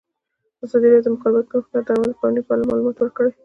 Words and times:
ازادي 0.63 0.87
راډیو 0.91 1.05
د 1.05 1.05
د 1.11 1.15
مخابراتو 1.15 1.49
پرمختګ 1.55 1.83
د 1.87 1.89
اړونده 1.91 2.11
قوانینو 2.17 2.45
په 2.47 2.51
اړه 2.53 2.67
معلومات 2.69 2.97
ورکړي. 2.99 3.31